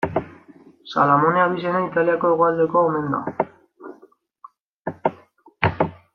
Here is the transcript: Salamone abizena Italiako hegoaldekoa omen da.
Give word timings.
Salamone 0.93 1.43
abizena 1.43 1.81
Italiako 1.89 2.31
hegoaldekoa 2.31 2.87
omen 2.87 3.15
da. 3.17 3.21